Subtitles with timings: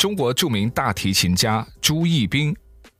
[0.00, 2.56] 中国著名大提琴家朱义彬，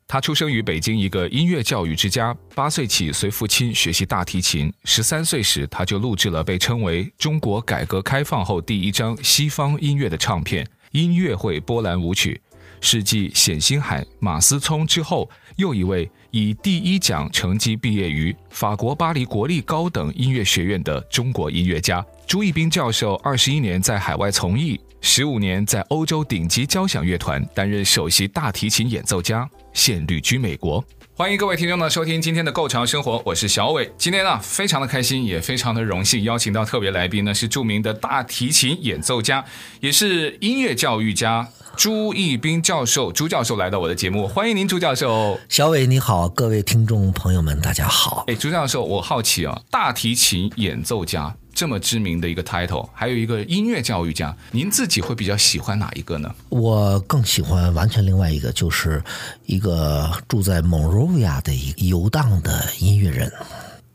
[0.06, 4.70] 他出生于北京一个音乐教育之家，八岁起随父亲学习大提琴。
[4.84, 12.38] 十三岁时，他就录制了被称为中国改革开放后第一张西方音乐的唱片《音乐会波兰舞曲》，
[12.86, 22.04] 是继冼星海、马思聪之后又一位以第一奖成绩毕业于法国巴黎国立高等音乐学院的中国音乐家。
[22.26, 24.80] 朱义斌教授二十一年在海外从艺。
[25.02, 30.84] 十五年在欧洲顶级交响乐团担任首席大提琴演奏家，现旅居美国。
[31.20, 33.92] 欢迎各位听众呢收听今天的《Go 潮生活》，我是小伟。
[33.98, 39.44] 今天呢非常的开心，也非常的荣幸，邀请到特别来宾呢是著名的大提琴演奏家，
[39.80, 43.12] 也是音乐教育家朱义斌教授。
[43.12, 45.38] 朱教授来到我的节目，欢迎您，朱教授。
[45.50, 48.24] 小伟你好，各位听众朋友们，大家好。
[48.26, 51.36] 哎，朱教授，我好奇啊，大提琴演奏家。
[51.60, 56.34] 这么知名的一个 title，还有一个音乐教育家，您自己会比较喜欢哪一个呢？
[56.48, 59.04] 我更喜欢完全另外一个，就是
[59.44, 63.30] 一个住在蒙罗维亚的一个游荡的音乐人，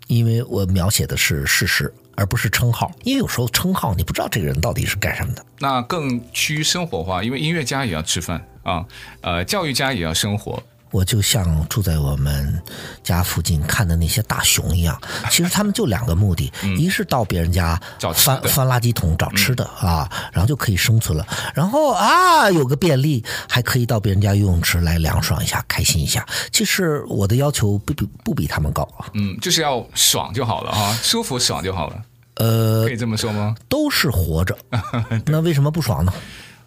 [0.05, 2.91] 因为我描写的是事实，而不是称号。
[3.03, 5.43] 因为有时候称号你不知道这个人到底是干什么的。
[5.57, 8.85] 那更趋于生活化，因为音乐家也要吃饭啊，
[9.21, 10.61] 呃，教育家也要生活。
[10.91, 12.61] 我就像住在我们
[13.03, 17.79] 家附近看的那些大熊一样， 其实他们就两个目的：嗯、一是到别人家
[18.13, 26.25] 翻翻垃圾桶找吃的、嗯、啊，然后就可以生存了；然后啊，有个便利，还可以到别人家游泳池来凉爽一下、开心一下。
[26.51, 32.01] 其实我的要求不比不比他们高啊，嗯，就是要爽就好了哈，舒服爽就好了。
[32.35, 33.55] 呃，可以这么说吗？
[33.67, 34.57] 都是活着，
[35.25, 36.13] 那为什么不爽呢？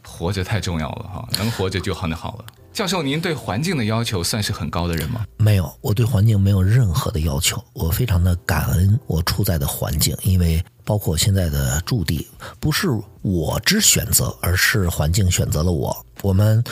[0.02, 2.44] 活着太重要了哈，能活着就很好了。
[2.78, 5.26] 教授，您对环境的要求算是很高的人吗？
[5.36, 7.60] 没有，我对环境没有任何的要求。
[7.72, 12.28] 我非常的感恩我处在的环境，因为包括我现在的驻地，
[12.60, 12.86] 不是
[13.22, 16.06] 我之选择，而是环境选择了我。
[16.22, 16.62] 我们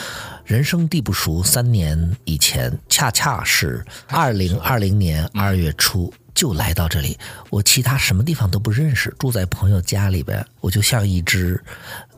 [0.45, 7.17] 人生地不熟，三年以前，恰恰是 二零二零年二月初就来到这里。
[7.49, 11.61] 我其他什么地方都不认识，住在朋友家里边，我就像一只。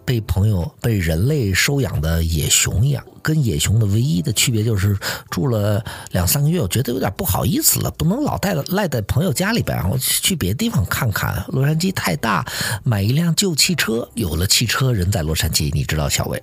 [0.09, 4.97] 被朋友被人类收养的野熊一样，跟野熊的唯一的区别就是
[5.29, 11.45] 住了两三个月，我觉得有点不好意思了，不能老带赖在朋友家里边，我去别的地方看看。
[11.49, 12.43] 洛杉矶太大，
[12.83, 14.09] 买一辆旧汽车。
[14.15, 16.41] 有了汽车，人在洛杉矶，你知道小伟，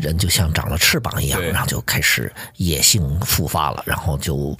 [0.00, 4.56] 人就像长了翅膀一样，然后就开始野性复发了，然后就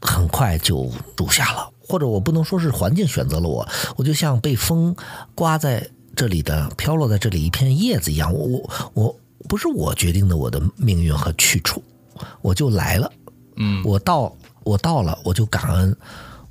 [0.00, 1.70] 很快就住下了。
[1.86, 4.96] 或者我不能说是环境选择了我，我就像被风
[5.34, 5.86] 刮在。
[6.14, 9.16] 这里的飘落在这里一片叶子一样，我我我
[9.48, 11.82] 不是我决定的我的命运和去处，
[12.40, 13.10] 我就来了，
[13.56, 14.34] 嗯，我到
[14.64, 15.96] 我到了，我就感恩，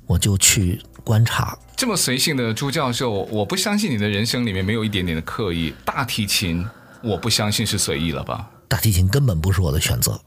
[0.06, 1.56] 我就去观察。
[1.76, 5.72] 这么随性的朱教授，我不相信你的人生里面没有一点点的刻意。
[5.84, 6.64] 大提琴，
[7.02, 8.50] 我不相信是随意了吧？
[8.72, 10.18] 大提琴根本不是我的选择，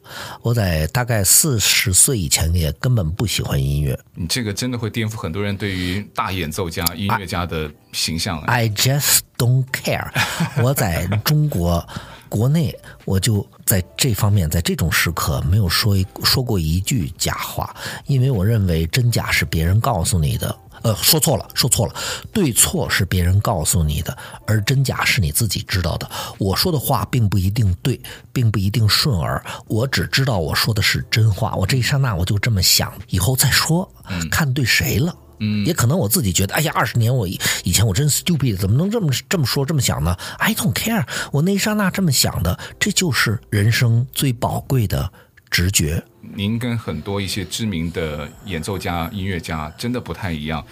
[0.44, 4.00] 我在大概四十岁以前也根本不喜欢音乐。
[4.13, 8.39] 你这个真的会颠覆很多人对于大演奏家、音乐家的形象。
[8.41, 10.11] I, I just don't care。
[10.61, 11.84] 我在中国
[12.29, 20.55] 国内，我就在这方面，在这种时刻没有说说过一句假话，因为我认为真假是别人告诉你的。
[20.85, 21.96] 呃，说错了，说错了，
[22.31, 24.16] 对错是别人告诉你的，
[24.46, 26.07] 而真假是你自己知道的。
[26.38, 28.00] 我说的话并不一定对，
[28.31, 31.56] 并不一定顺耳，我只知道我说的是真话。
[31.56, 33.91] 我这一刹那我就这么想，以后再说，
[34.29, 35.16] 看对谁了。
[35.40, 45.11] 嗯，也可能我自己觉得，哎呀，二十年我以以前我真 stupid，怎么能这么这么说这么想呢？I don't care，我那一刹那这么想的，这就是人生最宝贵的
[45.50, 46.03] 直觉。
[46.22, 50.66] 您跟很多一些知名的演奏家、音乐家真的不太一样。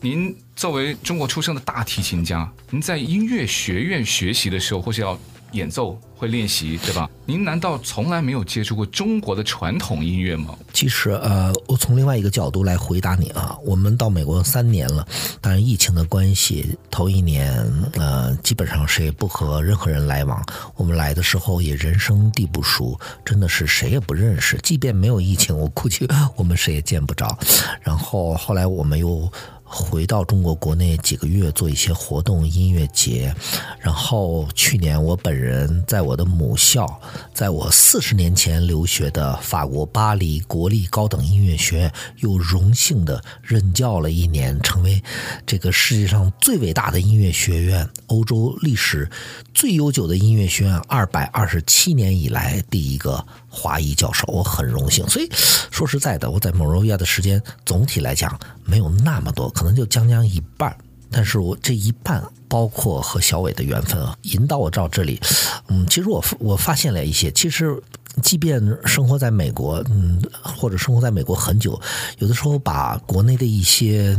[0.00, 5.18] 您作为中国出生的大提琴家，您在音乐学院学习的时候，或是要
[5.54, 7.08] 演奏会练习，对吧？
[7.24, 10.54] 您难道从来没有接触过中国的传统音乐吗？
[10.72, 13.56] 其实，呃，我从另外一个角度来回答你啊。
[13.64, 15.06] 我们到美国三年了，
[15.40, 17.56] 当然疫情的关系，头一年，
[17.94, 20.44] 呃，基本上谁也不和任何人来往。
[20.76, 24.58] 我们来的时候也人生地不熟，真的是谁也不认识。
[24.62, 26.06] 即便没有疫情，我估计
[26.36, 27.38] 我们谁也见不着。
[27.80, 29.30] 然后后来我们又。
[29.74, 33.34] 回到中国国内几个月做一些活动、音乐节，
[33.80, 37.00] 然后去年我本人在我的母校，
[37.32, 45.02] 在我四十年前留学的法国巴黎国立高等音乐学院，又荣幸的任教了一年，成为
[45.44, 49.10] 这个世界上最伟大的音乐学院、欧洲历史
[49.52, 55.04] 最悠久的音乐学院，二百二十七年以来第一个华裔教授，我很荣幸。
[55.08, 55.28] 所以
[55.72, 60.76] 说实在的，我在蒙罗维亚的时间总体来讲没有那么多，可能就将将一半。
[61.10, 65.20] 但是我这一半，包括和小伟的缘分啊，引导我到这里。
[65.68, 67.82] 嗯，其实我我发现了一些，其实。
[68.22, 71.80] 即便生活在美国，嗯，或者生活在美国很久，
[72.18, 74.16] 有的时候把国内的一些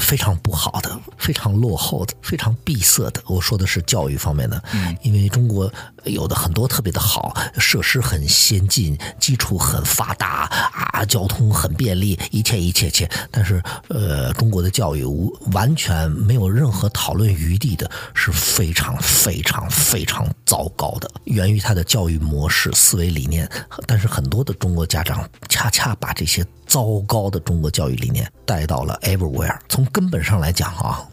[0.00, 5.72] 非常不好的、非常落后的、非常闭塞的，我说的是教育方面的，嗯，因为中国
[6.06, 10.48] 有的很多特别的好，设施很先进，基础很发达
[10.92, 23.48] 啊，交通很便利，一切一切切，但是呃，中国的教育无完全没有任何讨论余地的，是非常非常非常糟糕的，源于他的教育模式、思维理念。
[23.86, 29.56] 但是很多的中国家长恰恰把这些糟糕的中国教育理念带到了 everywhere。
[29.68, 31.06] 从根本上来讲啊，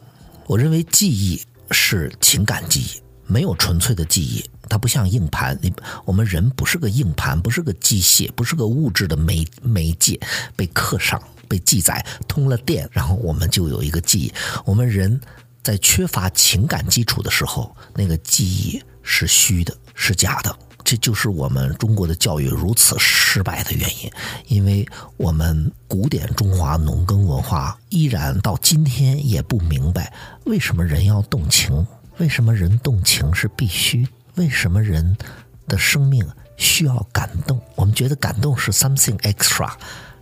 [0.45, 1.41] 我认为记忆
[1.71, 4.43] 是情感记忆，没有纯粹的记忆。
[4.73, 5.71] 它不像硬盘，你
[6.03, 10.19] 我们人不是个硬盘，不是个机械，不是个物质的媒媒介，
[10.55, 14.33] 被刻上、被记载、通了电，然后我们就有一个记忆。
[14.65, 15.21] 我们人
[15.61, 20.57] 在缺乏情感基础的时候，那个记忆是虚的，是假的。
[20.83, 24.11] 这就是我们中国的教育如此失败的原因，
[24.47, 24.83] 因为
[25.17, 30.11] 我们古典中华农耕文化依然到今天也不明白
[30.45, 31.85] 为什么人要动情，
[32.17, 35.17] 为什么人动情是必须，为什么人
[35.67, 36.27] 的生命
[36.57, 37.61] 需要感动？
[37.75, 39.71] 我们觉得感动是 something extra，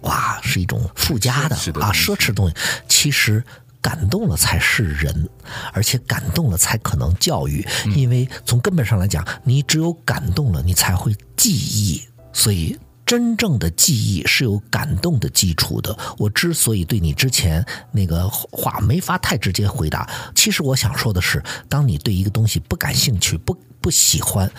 [0.01, 2.55] 哇，是一种附加的啊奢侈的东西，
[2.87, 3.43] 其实。
[3.83, 5.27] 感动了才是人，
[5.73, 7.67] 而且感动了才可能教育。
[7.95, 11.99] 因为从根本上来讲，你只有感动了，你才会记忆。
[12.31, 12.77] 所以，
[13.11, 15.93] 真正的记忆是有感动的基础的。
[16.17, 17.61] 我之所以对你之前
[17.91, 24.49] 那个话没法太直接回答，其实我想说的是，当你对一个东西不感兴趣、不不喜欢、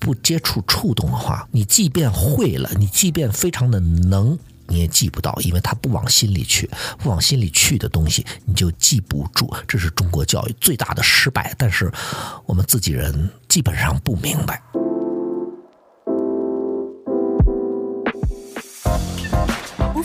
[0.00, 4.36] 不接触、触动的话，你即便会了，你即便非常的能。
[4.68, 6.68] 你也记不到，因为他不往心里去，
[6.98, 9.52] 不往心里去的东西，你就记不住。
[9.68, 11.92] 这是中国教育最大的失败，但是
[12.46, 14.62] 我们自己人基本上不明白。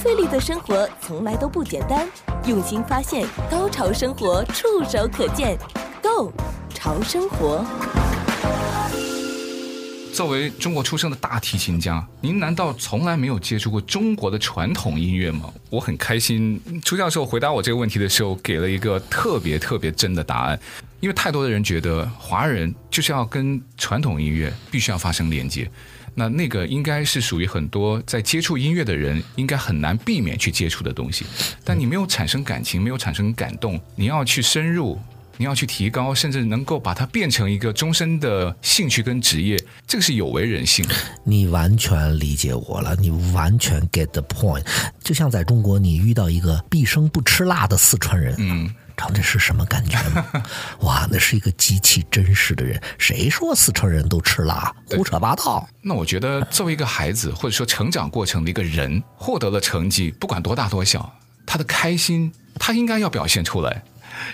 [0.08, 2.08] 不费力的生活从来都不简单，
[2.46, 5.58] 用心发现，高潮生活触手可见
[6.02, 6.32] ，Go
[6.74, 7.66] 潮生活。
[10.14, 15.54] 作为中国出生的大提琴家，您难道从来没有接触过中国的传统音乐吗？
[15.70, 20.58] 我很开心，朱教授回答我这个问题的时候，给了一个特别特别真的答案。
[21.02, 25.70] 因为太多的人觉得华人就是要跟传统音乐必须要发生连接，
[26.18, 31.26] 那那个应该是属于很多在接触音乐的人应该很难避免去接触的东西。
[31.64, 35.00] 但你没有产生感情，没有产生感动，你要去深入。
[35.40, 39.56] 你要去提高，甚至能够把它变成一个终身的兴趣跟职业，
[39.86, 40.96] 这个是有违人性的。
[41.24, 44.66] 你完全理解我了，你完全 get the point。
[45.00, 50.26] 就像在中国，你遇到一个毕生不吃辣的四川人，嗯，知道这是什么感觉吗？
[50.82, 52.82] 哇，那是一个极其真实的人。
[52.98, 54.76] 谁说四川人都吃辣？
[54.90, 55.70] 胡扯八道。
[55.82, 61.14] 那我觉得，作为一个孩子，或者说成长过程的一个人，获得了成绩，不管多大多小，
[61.46, 63.84] 他的开心，他应该要表现出来。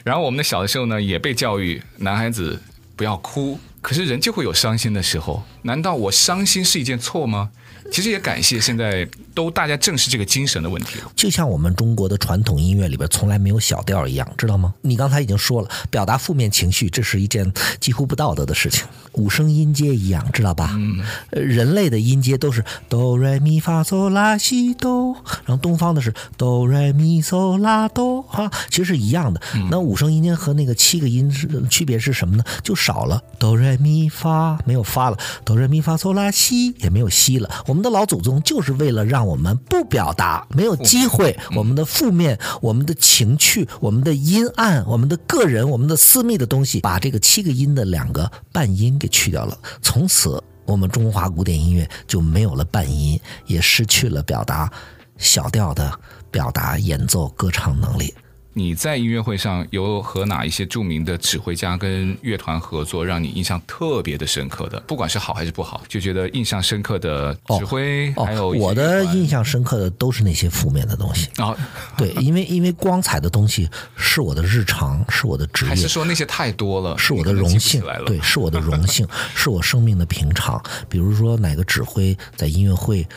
[0.05, 2.59] 然后我们的小的时候呢，也被教育男孩子
[2.95, 5.43] 不要哭，可是人就会有伤心的时候。
[5.61, 7.51] 难道我伤心是一件错吗？
[7.91, 10.99] 其实也感谢现在都大家正视这个精神的问题。
[11.15, 14.73] 就像我们中国的传统音乐里边从来没有小调一样，知道吗？
[14.81, 18.85] 你刚才已经说了，表达负面情绪这是一件几乎不道德的事情。
[19.13, 20.71] 五声音阶一样，知道吧？
[20.73, 25.13] 嗯，人类的音阶都是哆来咪发嗦拉西哆，
[25.45, 29.41] 然后东方的是哆来咪嗦拉哆，哈，其实是一样的。
[29.69, 32.43] 那五声音阶和那个七个音是区别是什么呢？
[32.63, 37.49] 就少了哆来咪发，没有发了，哆来咪发嗦拉西也没有西了。
[37.67, 49.57] 我们的老祖宗就是为了让我们不表达，没有机会，我们的负面、我们的情趣、我们的阴暗、我们的个人、我们的私密的东西，把这个七个音的两个半音给去掉了。
[49.81, 54.71] 从此，我们中华古典音乐就没有了半音，也失去了表达
[55.17, 55.97] 小调的
[56.31, 58.13] 表达、演奏、歌唱能力。
[58.53, 64.79] 你在音乐会上有和哪一些著名的指挥家跟乐团合作，让你印象特别的深刻的？
[64.81, 71.47] 不管是好还是不好，就觉得印象深刻的指挥，哦、还有我的印象深刻的都是那些负面的东西啊。
[71.47, 71.57] 哦、
[71.97, 75.69] 对，因为因为光彩的东西是我的日常，是我的职业。
[75.69, 76.97] 还是说那些太多了？
[76.97, 80.61] 是我的荣幸，对，是我的荣幸， 是我生命的平常。
[80.87, 83.07] 比如说哪个指挥在音乐会，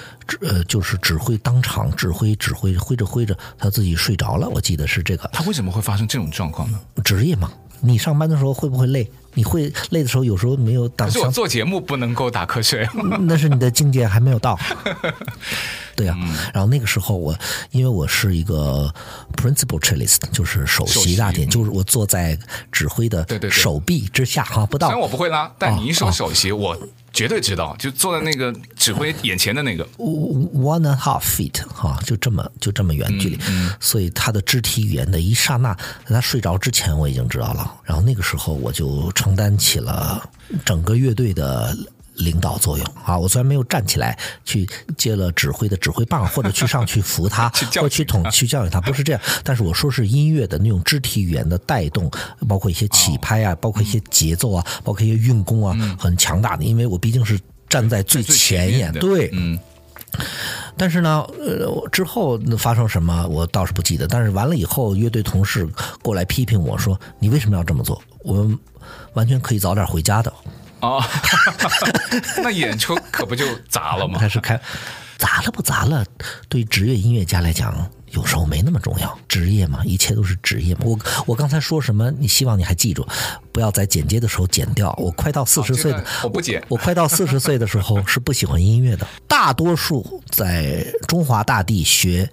[0.40, 5.28] 呃，就是指挥当场指挥指挥，挥着挥着他自己睡着了，我记得是这个。
[5.33, 6.80] 他为什么会发生这种状况呢？
[7.04, 9.11] 职业嘛，你上班的时候会不会累？
[9.37, 11.05] 你会累的时候，有时候没有打。
[11.05, 12.88] 可是我做节目不能够打瞌睡。
[13.21, 14.59] 那是你的境界还没有到。
[15.95, 17.35] 对呀、啊，嗯、然后那个时候我，
[17.71, 18.93] 因为我是一个
[19.35, 22.38] principal cellist，就是首席大提，嗯、就是我坐在
[22.71, 24.88] 指挥的手臂之下哈，不到。
[24.88, 35.73] 虽然我不会拉，但你一说首席，哦、我绝对知道，就坐在那个指挥眼前的那个 one and half feet 哈，就这么就这么远距离，嗯嗯、所以他的肢体语言的一刹那，
[36.05, 40.23] 在他睡着之前我已经知道了，然后那个时候我就承担起了
[40.64, 41.76] 整个乐队的。
[42.21, 43.18] 领导作用啊！
[43.18, 44.66] 我虽然没有站起来去
[44.97, 49.21] 接了指挥的指挥棒，或者去上去扶他， 或者去统去教育他，不是这样。
[49.45, 52.11] 但是我说是音乐的那种肢体语言的带动，
[52.49, 56.64] 包括一些起拍啊，包括一些节奏啊，包括一些运功啊，很强大的。
[56.64, 59.59] 因为我毕竟是站在最前沿，对，嗯。
[60.78, 64.06] 但是呢，呃，之后发生什么我倒是不记得。
[64.06, 65.66] 但是完了以后，乐队同事
[66.02, 68.00] 过来批评我说：“你为什么要这么做？
[68.23, 68.59] 我们
[69.14, 70.33] 完全可以早点回家的。”
[70.80, 71.02] 哦，
[72.42, 74.18] 那演出可不就砸了吗？
[74.18, 74.61] 还 是开
[75.16, 76.04] 砸了不砸了？
[76.49, 79.17] 对职业音乐家来讲，有时候没那么重要。
[79.29, 80.81] 职业嘛，一切都是职业嘛。
[80.85, 82.11] 我我刚才说什么？
[82.11, 83.07] 你希望你还记住，
[83.53, 84.93] 不要在剪接的时候剪掉。
[84.99, 86.65] 我快到四十岁的，我不剪。
[86.69, 89.07] 我快到四十岁的时候 是不喜欢音乐的。
[89.29, 92.29] 大多数在中华大地学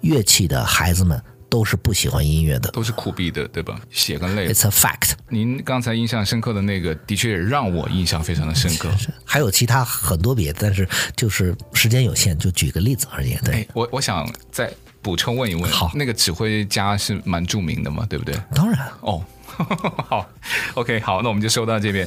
[0.00, 1.22] 乐器的孩子们。
[1.48, 3.80] 都是不喜欢音乐的，都是苦逼的，对吧？
[3.88, 4.52] 血跟泪。
[4.52, 5.12] It's a fact。
[5.28, 8.90] 您刚才印象深刻的那个，的确也让我印象非常的深刻。
[9.24, 13.36] 还有其他很多别的，但是就是时间有限，就举个例子而已。
[13.44, 14.70] 对，我我想再
[15.06, 18.34] 补充问一问，好，那个指挥家是蛮著名的嘛，对不对？
[18.52, 18.88] 当然。
[19.02, 19.22] 哦，
[20.04, 20.26] 好
[20.74, 22.04] ，OK，好，那我们就收到这边。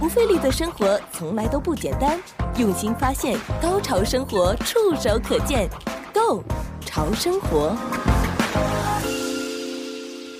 [0.00, 2.18] 不费力的生活从来都不简单。
[2.56, 5.68] 用心发现，高潮生活触手可见
[6.14, 6.42] Go
[6.86, 7.76] 潮生活。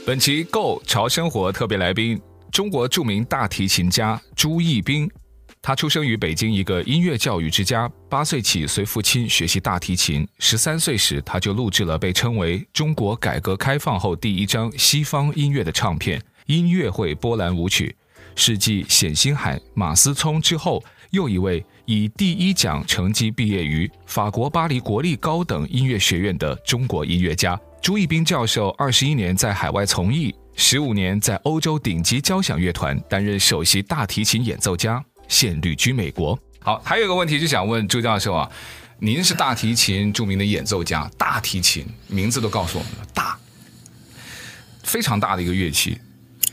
[0.07, 2.19] 本期 Go 潮生活特别来宾，
[2.51, 5.07] 中国著名大提琴家朱义彬。
[5.61, 10.27] 他出生于北京一个音乐教育之家，八岁起随父亲学习大提琴。
[10.39, 17.95] 十三岁时，他就录制了被称为中国改革开放后第一张西方音乐的唱片《音乐会波兰舞曲》，
[18.35, 21.65] 是继冼星海、马思聪之后又一位。
[21.91, 36.39] 以第一奖成绩毕业于法国巴黎国立高等音乐学院的中国音乐家朱义彬教授，二十一年在海外从艺，十五年在欧洲顶级交响乐团担任首席大提琴演奏家，现旅居美国。
[36.61, 38.51] 好，还有一个问题就想问朱教授啊，
[38.99, 43.39] 您是大提琴著名的演奏家，大提琴名字都告诉我们了，大，
[44.83, 45.99] 非常大的一个乐器。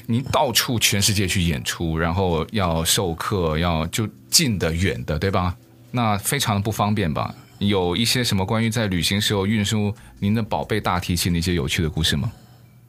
[0.05, 5.55] 您到处全世界去演出，然后要授课，要就近的远的，对吧？
[5.89, 7.33] 那非常的不方便吧？
[7.57, 12.31] 有一些什么关于在旅行时候运输您的宝贝大提琴的一些有趣的故事吗？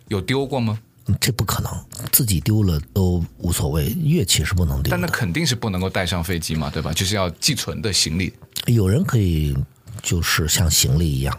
[0.09, 0.79] 有丢过吗？
[1.21, 1.73] 这不可能，
[2.13, 4.91] 自己丢了都无所谓，乐器是不能丢的。
[4.91, 6.93] 但那肯定是不能够带上飞机嘛，对吧？
[6.93, 8.33] 就是要寄存的行李。
[8.67, 9.57] 有人可以，
[10.03, 11.39] 就是像行李一样。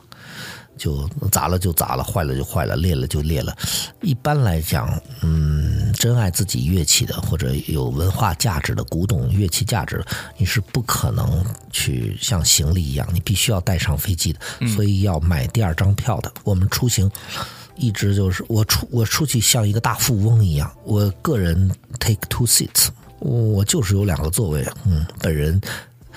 [0.78, 3.52] 就砸了就砸了，坏了就坏了，裂了就裂了。
[4.02, 4.88] 一般来讲，
[5.24, 10.06] 嗯，珍爱自己乐器的或者有文化价值的古董乐器价值，
[10.38, 16.32] 你是不可能去像行李一样，你必须要带上飞机的，所以要买第二张票的。
[16.44, 17.10] 我们出行
[17.78, 21.70] 一直就是我出我出去像一个大富翁一样，我个人
[22.00, 22.88] take two seats，
[23.20, 25.60] 我就是有两个座位，嗯，本人。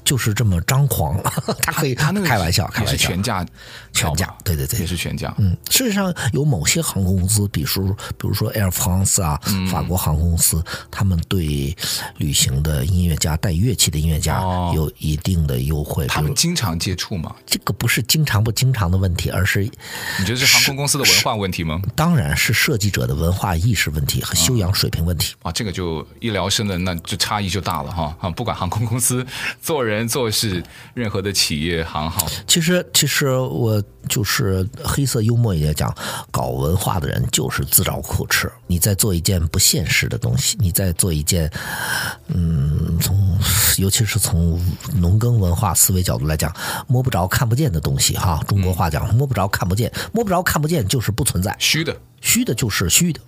[0.05, 1.21] 就是这么张狂，
[1.63, 3.47] 他可以他那个开玩笑，开玩笑，全价，
[3.93, 5.35] 全价，对对对，也是全价。
[5.39, 11.77] 嗯，事实上有某些航空公司，比如比如说 Air France 啊，嗯、法国航空公司，他们对
[12.17, 14.41] 旅行的音乐家带乐器的音乐家
[14.75, 16.05] 有一定的优惠。
[16.07, 17.35] 哦、他们经常接触吗？
[17.47, 21.81] 这个不是经常不经常的问题，而是你觉得是航空公司的文化问题吗？
[21.95, 25.35] 当然是设计者的文化意识问题和修养水平问题。
[25.43, 28.31] 啊，这个就一聊深的那就差异就大了哈啊！
[28.31, 29.27] 不管航空公司
[29.61, 29.90] 做人。
[29.91, 30.63] 人做事，
[30.95, 32.27] 任何的企业行号。
[32.47, 35.95] 其实，其实我就是黑色幽默一点讲，
[36.31, 38.51] 搞文化的人就是自找苦吃。
[38.67, 41.51] 你在做一件不现实的东西，你在做一件，
[42.29, 43.39] 嗯，从
[43.79, 44.61] 尤其是从
[44.97, 46.55] 农耕文化思维角度来讲，
[46.87, 48.43] 摸不着、看不见的东西哈。
[48.47, 51.97] 中国话讲，摸不着、看不见，摸不着、看不见就是不存在，虚的。
[52.21, 53.21] 虚的就是虚的，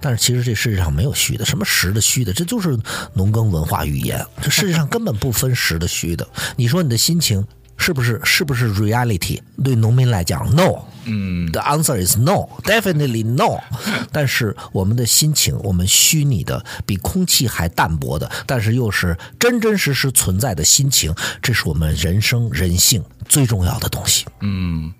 [0.00, 2.76] 但是其实这世界上没有虚的，什么实的虚的，这就是
[3.14, 4.24] 农耕文化语言。
[4.42, 6.28] 这世界上根本不分实的虚的。
[6.56, 9.40] 你说你的心情是不是是不是 reality？
[9.62, 10.84] 对农民来讲，no。
[11.04, 13.58] 嗯，the answer is no，definitely no。
[14.12, 24.26] 但是我们的心情，我们虚拟的比空气还淡薄的，但是又是真真实实存在的心情，这是我们人生人性最重要的东西。
[24.40, 24.92] 嗯。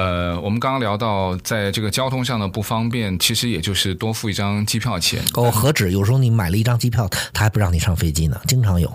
[0.00, 5.22] 呃，我们刚刚聊到，在这个交通上的不方便，其实也就是多付一张机票钱。
[5.34, 5.92] 哦，何止？
[5.92, 8.90] 有时候你买了一张机票，他还不让你上飞机呢，经常有。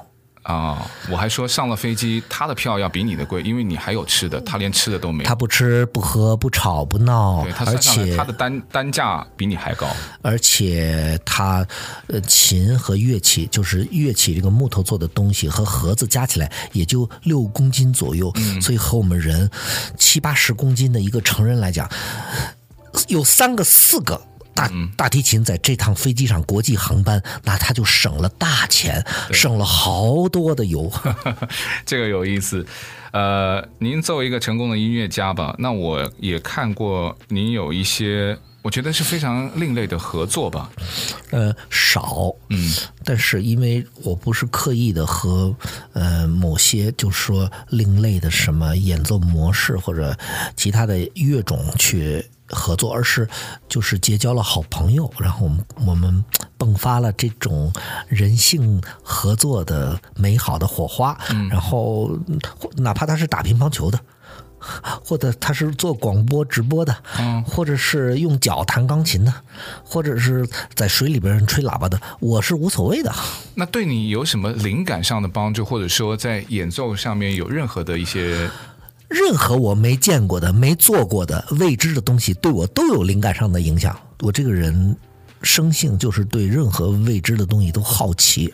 [0.45, 0.77] 啊、哦，
[1.09, 5.27] 我还说上了飞机，他的票要比你的贵，因为你还有吃的，他连吃的都没有。
[5.27, 9.87] 他不吃不喝不吵不闹，对，他而且他的单单价比你还高。
[10.21, 11.65] 而且他
[12.09, 19.49] 呃琴和乐器，就是乐器这个木头做的东西和盒子加起来也就六公斤左右，嗯、所以和我们人
[19.97, 21.89] 七八十公斤的一个成人来讲，
[23.07, 24.21] 有三个四个。
[24.55, 30.91] 大大提琴在这趟飞机上国际航班，那他就省了大钱，省了好多的油。
[31.85, 32.65] 这个有意思。
[33.11, 40.69] 呃，您作为一个成功的音乐家吧，那我也看过您有一些，我觉得是非常另类的合作吧。
[41.31, 42.73] 呃，少，嗯，
[43.05, 45.55] 但是因为我不是刻意的和
[45.93, 50.17] 呃某些就是说另类的什么演奏模式或者
[50.57, 52.25] 其他的乐种去。
[52.47, 53.27] 合作，而是
[53.67, 56.23] 就是结交了好朋友，然后我们我们
[56.59, 57.73] 迸发了这种
[58.07, 61.17] 人性合作的美好的火花。
[61.29, 62.17] 嗯，然后
[62.77, 63.99] 哪怕他是打乒乓球的，
[65.03, 69.33] 或者他是做广播直播的，嗯，或者是用脚弹钢琴的，
[69.83, 73.11] 或者是在水里边吹喇叭的，我是无所谓的。
[73.55, 78.49] 那对你有什么灵感上的帮助，或者说在演奏上面有任何的一些？
[79.07, 83.97] 任何我没见过的、没做过的、未知的东西，对我都有灵感上的影响。
[84.21, 84.95] 我这个人
[85.41, 88.53] 生性就是对任何未知的东西都好奇。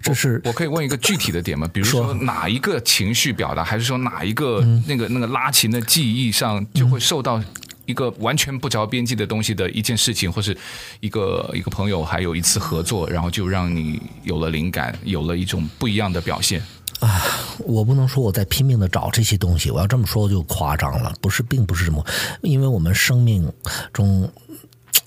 [0.00, 1.68] 这是我，可以问一个具体的点吗？
[1.72, 7.42] 比如说哪一个情绪表达，还是说哪一个那个那个拉琴的记忆上，就会受到
[7.86, 10.56] 一个完全不着边际的东西的一件事情，或是
[11.00, 16.62] 一个一个朋友，还有一次合作，然后就让你有了灵感，有了一种不一样的表现。
[17.00, 17.20] 啊，
[17.58, 21.12] 我不能说我在拼命的找这些东西，我要这么说就夸张了。
[21.20, 22.04] 不是，并不是这么，
[22.42, 23.50] 因为我们生命
[23.92, 24.30] 中，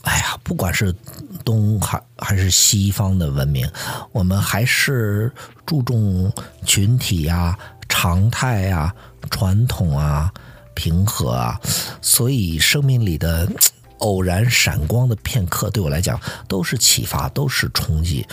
[0.04, 0.94] 哎呀，不管是
[1.44, 3.70] 东还还是西方的文明，
[4.12, 5.32] 我们还是
[5.66, 6.32] 注重
[6.66, 7.58] 群体呀、
[7.88, 8.94] 常态呀、
[9.30, 10.32] 传统啊、
[10.74, 11.60] 平和啊，
[12.02, 13.50] 所以生命里的
[14.00, 18.26] 偶然闪光的片刻，对我来讲都是启发，都是冲击。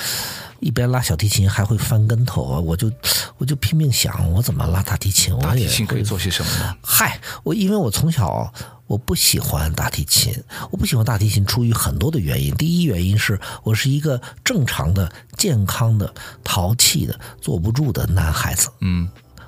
[0.59, 2.59] 一边拉小提琴还会翻跟头啊！
[2.59, 2.91] 我就
[3.37, 5.39] 我就拼命想，我怎么拉大提琴？
[5.39, 6.75] 大提琴可以做些什么呢？
[6.83, 8.51] 嗨，我因为我从小
[8.87, 10.33] 我不喜欢大提琴，
[10.71, 12.55] 我不喜欢大提琴出于很多的原因。
[12.55, 18.71] 第一原因是我是一个正常的、健康的、淘气的、坐不住的男孩子。
[18.81, 19.07] 嗯，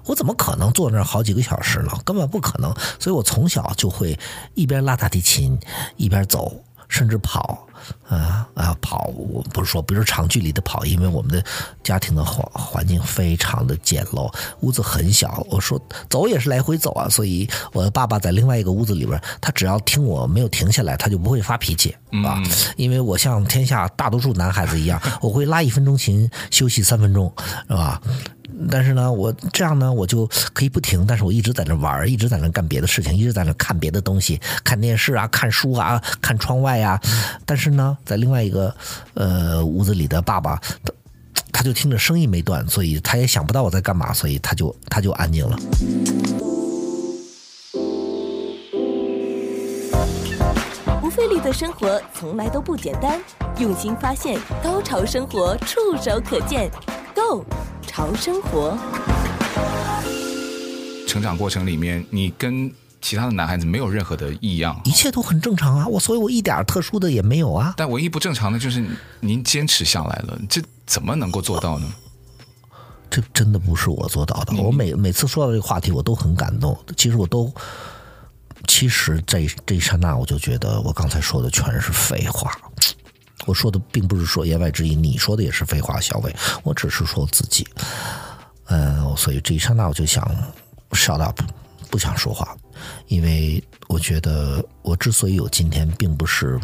[0.09, 1.93] 我怎么可能坐那儿好几个小时呢？
[2.05, 2.75] 根本不可能。
[2.99, 4.19] 所以我从小就会
[4.55, 5.57] 一边拉大提琴
[5.97, 6.53] 一边走，
[6.89, 7.65] 甚至跑。
[8.09, 9.07] 啊啊跑！
[9.17, 11.43] 我不是说不是长距离的跑，因为我们的
[11.83, 15.47] 家庭的环环境非常的简陋，屋子很小。
[15.49, 22.43] 我说走也是来回走啊，所以我的爸爸在另外一个屋子里边，他只要听我没有停下来，他就不会发脾气啊。
[22.77, 27.33] 因为我像天下大多数男孩子一样，我会拉一分钟琴休息三分钟，
[27.69, 28.03] 是吧？
[28.71, 37.01] 但是呢，我这样呢，我就可以不停，但是我一直在那玩，一直在那干别的事情，一直在那看别的东西，看电视啊，看书啊，看窗外啊。
[37.47, 38.75] 但是呢，在另外一个
[39.15, 40.93] 呃屋子里的爸爸，他
[41.59, 45.59] 他就听着声音没断，所以他也想不到我在干嘛，所以他就他就安静了。
[51.01, 53.21] 不费力的生活从来都不简单，
[53.59, 56.71] 用心发现，高潮生活触手可见
[57.15, 57.45] ，Go。
[57.99, 58.79] 潮生活，
[61.09, 65.85] 成长过程里面，你跟其他的男孩子没有任何的异样，一切都很正常啊。
[65.85, 67.75] 我所以，我一点特殊的也没有啊。
[67.77, 68.87] 但唯一不正常的就是
[69.19, 71.93] 您坚持下来了，这怎么能够做到呢？
[73.11, 74.55] 这真的不是我做到的。
[74.63, 76.79] 我每每次说到这个话题，我都很感动。
[76.97, 77.53] 其实我都，
[78.69, 82.53] 其实这这一刹那，我就觉得我刚才说的全是废话。
[83.47, 86.35] 我说的并不是说言外之意，你说的也是废话，小伟。
[86.63, 87.67] 我只是说自己，
[88.67, 90.23] 嗯，所以这一刹那我就想
[90.91, 91.41] shut up，
[91.91, 92.57] 不想说话，
[93.07, 96.61] 因为我觉得我之所以有今天，并不是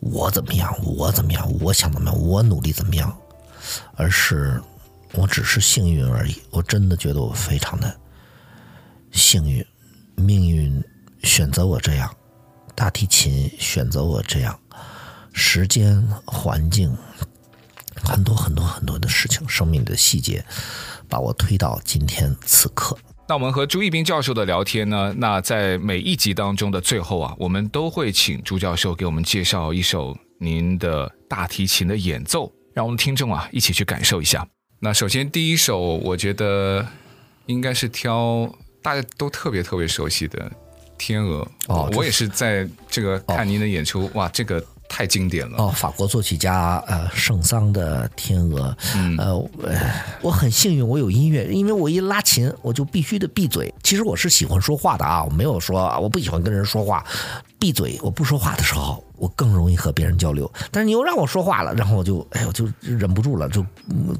[0.00, 3.16] 我怎么样，我怎么样，我想怎么样，我努力怎么样，
[3.94, 4.60] 而是
[5.12, 6.36] 我只是幸运而已。
[6.50, 7.94] 我真的觉得我非常的
[9.12, 9.64] 幸运，
[10.16, 10.82] 命运
[11.22, 12.12] 选择我这样，
[12.74, 14.58] 大提琴选择我这样，
[15.32, 16.96] 时间、环境。
[18.04, 20.44] 很多很多很多的事情，生命的细节，
[21.08, 22.98] 把我推到今天此刻。
[23.28, 25.14] 那我们和朱义斌教授的聊天呢？
[25.18, 34.44] 那在每一集当中的最后啊，我们都会请朱教授给我们介绍一首您的大提琴的演奏，让我们听众啊一起去感受一下。
[34.80, 36.84] 那首先第一首，我觉得
[37.46, 40.38] 应该是挑大家都特别特别熟悉的
[40.98, 41.88] 《天鹅》哦。
[41.94, 44.64] 我也是在这个看您的演出，哦、哇，这个。
[44.92, 45.72] 太经典了哦！
[45.74, 49.34] 法国作曲家呃圣桑的《天鹅》，嗯，呃，
[50.20, 53.72] 我很幸运，我有音乐，因为我一拉琴，我就必须得闭嘴。
[53.82, 57.02] 其实我是喜欢说话的啊，我没有说我不喜欢跟人说话。
[57.62, 57.96] 闭嘴！
[58.02, 60.52] 我不说话的时候，我更容易和别人交流。
[60.72, 63.64] 但是你又让我说话了，然后我就哎呦，就忍不住了，就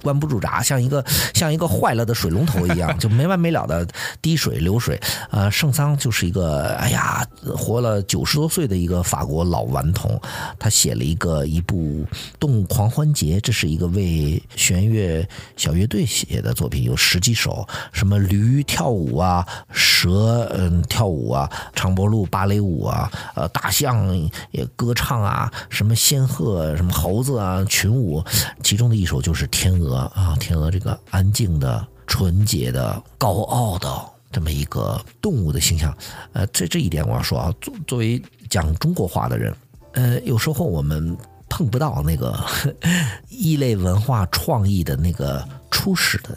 [0.01, 3.85] 关不住闸， 像一个像一个坏了的水龙头一样，就没完没了的
[4.21, 4.97] 滴水流水。
[5.33, 7.27] 呃，圣桑就是一个哎呀，
[7.57, 10.17] 活了九十多岁的一个法国老顽童，
[10.57, 11.77] 他写了一个一部
[12.39, 23.11] 《动物狂欢节》，这是一个为弦乐小乐队写的作品，有十几首，什么驴跳舞啊，蛇嗯跳舞啊，长脖鹿芭蕾舞啊。
[23.35, 24.15] 呃，大象
[24.51, 28.23] 也歌唱啊，什么仙鹤，什么猴子啊，群舞。
[28.63, 33.89] 其中的一首就是《天鹅》啊，天鹅这个安静的、纯洁的、高傲的
[34.31, 35.97] 这么一个动物的形象。
[36.33, 39.55] 呃，这这一点我要说啊，作作为讲中国话的人，
[39.93, 41.17] 呃，有时候我们
[41.49, 42.39] 碰不到那个
[43.29, 46.37] 异类文化创意的那个初始的。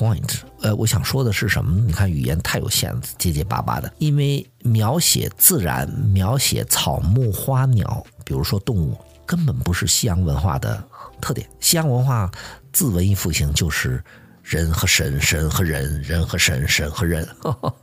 [0.00, 1.78] point，呃，我想说的是什么？
[1.86, 3.92] 你看，语言太有限了，结结巴巴的。
[3.98, 10.82] 因为描写自然、描写草木花鸟，比如说动物，根本不是西洋文化的
[11.20, 11.46] 特点。
[11.60, 12.30] 西洋文化
[12.72, 14.02] 自文艺复兴就是
[14.42, 17.74] 人和神，神和人，人和神，神和人，呵呵，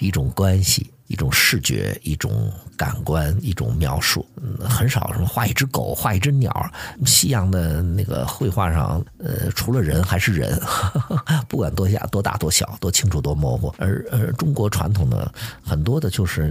[0.00, 0.90] 一种关系。
[1.08, 6.70] 一种视觉，一种感官，一种描述，嗯，很少什么画一只狗，画一只鸟。
[7.04, 13.74] 西洋的那个绘画上，呃，除了人还是人，呵呵，不管多大多大多小，多清楚多模糊。
[13.78, 16.42] 而而中国传统的很多的就是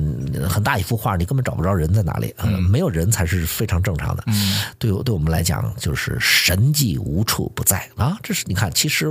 [0.50, 4.24] 很大一幅画，你根本找不着人在哪里，嗯，没有人才是非常正常的。
[4.28, 8.18] 嗯，对，对我们来讲，就是神迹无处不在啊。
[8.22, 9.10] 这是你看，其实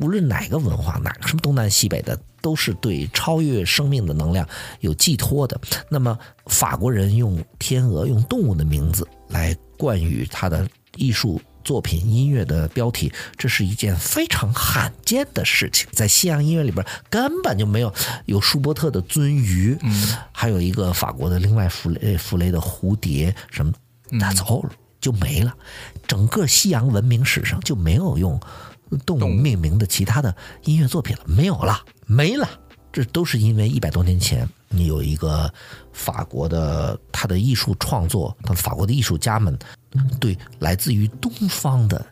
[0.00, 2.18] 无论哪个文化，哪个什么东南西北的。
[2.42, 4.44] 都是对超越生命的能量
[4.80, 5.56] 有寄托的。
[5.88, 15.88] 那么，法国人用天鹅、用动物的名字来冠以他的艺术作品、音乐的标题，这是一件非常罕见的事情。
[15.92, 17.92] 在西洋音乐里边根本就没有
[18.26, 23.72] 有舒伯特的鳟鱼，嗯，还有一个法国的另外弗雷弗雷的蝴蝶，什么
[24.10, 24.68] ，That's all
[25.00, 25.54] 就没了。
[26.06, 28.40] 整个西洋文明史上就没有用。
[29.06, 32.46] 动物命名的其他的音乐作品了，没有了，没了。
[32.92, 35.52] 这都是因为一百多年前，你有一个
[35.92, 39.56] 法国的他的艺术创作，他的法国的艺术家们
[40.18, 42.04] 对来自于东方的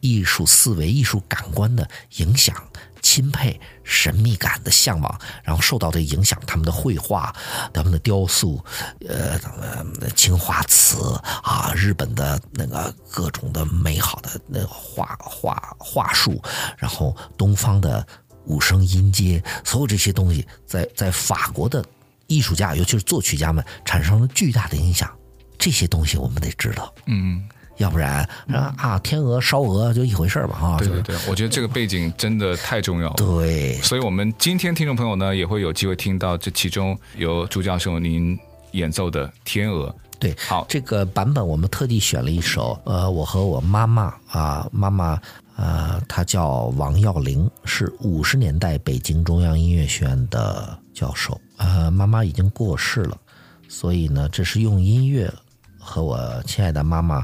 [0.00, 2.56] 艺术思维、艺术感官的影响。
[3.02, 7.34] 钦佩神秘感的向往，然后受到的影响，他们的绘画、
[7.72, 8.62] 他们的雕塑，
[9.08, 16.40] 呃，他们的青花瓷啊，日本的那个各种的美好的那个画画画术，
[16.76, 18.06] 然后东方的
[18.46, 21.84] 五声音阶，所有这些东西在在法国的
[22.26, 25.10] 艺术家，尤其是作曲家们产生了巨大的影响。
[25.58, 27.42] 这些东西我们得知道，嗯。
[27.76, 28.28] 要不然
[28.76, 30.76] 啊，天鹅烧鹅就一回事儿吧啊！
[30.76, 33.14] 对对对，我觉得这个背景真的太重要了。
[33.16, 38.38] 对，所以我们今天听众朋友呢也会有机会听到这其中由朱教授您
[38.72, 39.88] 演奏的《天鹅》。
[40.18, 45.18] 对，好，这个版本我们特地选了一首，呃，我和我妈妈啊，妈妈
[45.60, 53.20] 呃，他叫王耀玲，是五十年代北京中央音乐学院的教授，呃，妈妈已经过世了，
[53.68, 55.30] 所以呢，这是用音乐
[55.78, 57.22] 和我亲爱的妈妈。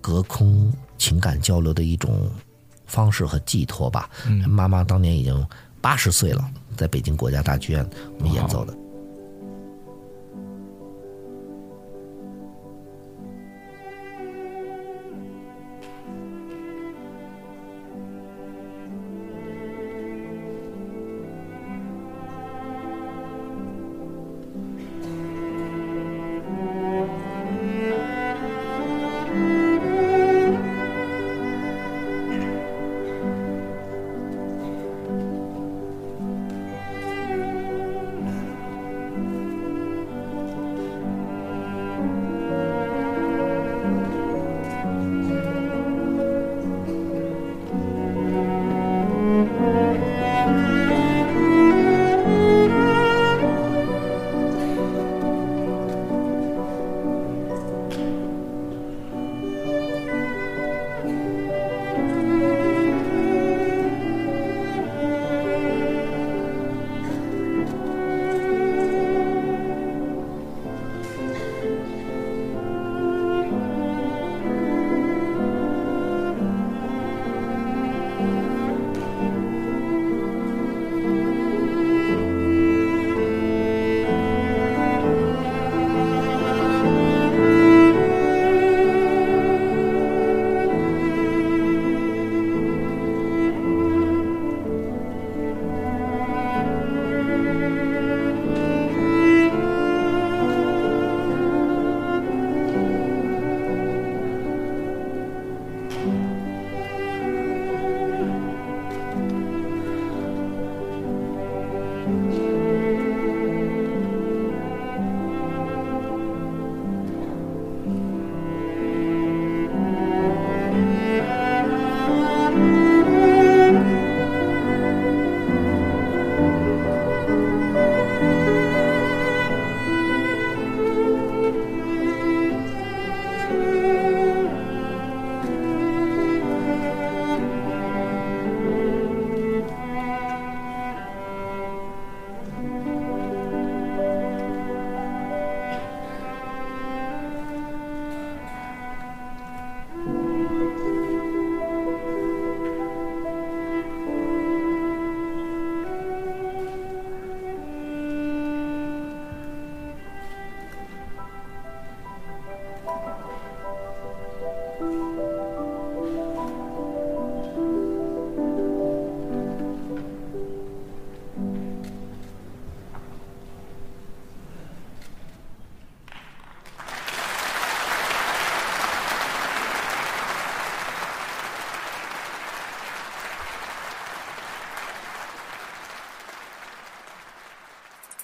[0.00, 2.30] 隔空情感交流的一种
[2.86, 4.08] 方式和寄托吧。
[4.26, 5.46] 嗯，妈妈当年已经
[5.80, 8.72] 八十岁了，在北京国家大剧院我们演奏的。